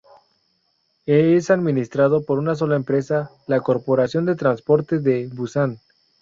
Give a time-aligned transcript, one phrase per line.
[1.05, 5.77] Es administrado por una sola empresa, la Corporación de Transportes de Busan.